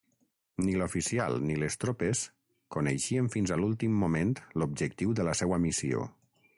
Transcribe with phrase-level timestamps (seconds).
[0.67, 2.23] Ni l'oficial ni les tropes
[2.77, 6.07] coneixien fins a l'últim moment l'objectiu de la seua missió.